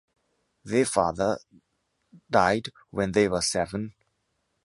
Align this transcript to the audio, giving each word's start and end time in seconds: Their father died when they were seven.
Their 0.65 0.87
father 0.87 1.37
died 2.31 2.71
when 2.89 3.11
they 3.11 3.27
were 3.27 3.41
seven. 3.43 3.93